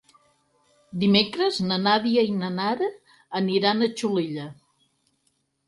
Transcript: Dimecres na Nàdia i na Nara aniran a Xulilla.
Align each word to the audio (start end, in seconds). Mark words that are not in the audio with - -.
Dimecres 1.03 1.59
na 1.67 1.77
Nàdia 1.83 2.25
i 2.29 2.33
na 2.39 2.51
Nara 2.57 2.89
aniran 3.43 3.81
a 3.81 3.93
Xulilla. 4.03 4.51